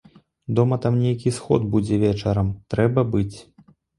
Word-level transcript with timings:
Дома 0.59 0.77
там 0.85 0.95
нейкі 1.01 1.33
сход 1.35 1.67
будзе 1.75 1.99
вечарам, 2.05 2.49
трэба 2.75 3.07
быць. 3.15 3.37